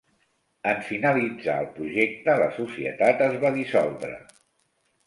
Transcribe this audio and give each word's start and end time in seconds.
En 0.71 0.79
finalitzar 0.87 1.57
el 1.65 1.69
projecte, 1.75 2.39
la 2.45 2.49
societat 2.59 3.23
es 3.31 3.39
va 3.47 3.57
dissoldre. 3.61 4.21